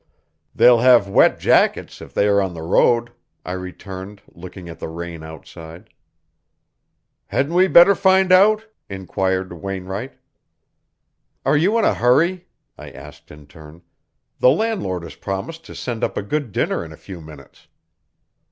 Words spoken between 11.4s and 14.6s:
"Are you in a hurry?" I asked in turn. "The